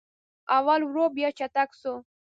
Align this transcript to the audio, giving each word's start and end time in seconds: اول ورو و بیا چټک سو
اول 0.57 0.81
ورو 0.85 1.03
و 1.09 1.13
بیا 1.15 1.29
چټک 1.37 1.69
سو 1.81 1.93